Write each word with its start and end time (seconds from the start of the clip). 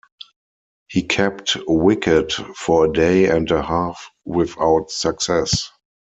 He 0.87 1.03
kept 1.03 1.55
wicket 1.67 2.33
for 2.33 2.85
a 2.85 2.91
day 2.91 3.25
and 3.27 3.51
a 3.51 3.61
half 3.61 4.09
without 4.25 4.89
success. 4.89 5.69